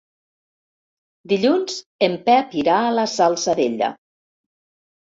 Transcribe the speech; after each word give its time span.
Dilluns 1.33 1.77
en 2.09 2.17
Pep 2.31 2.59
irà 2.63 2.79
a 2.89 2.97
la 2.99 3.07
Salzadella. 3.17 3.97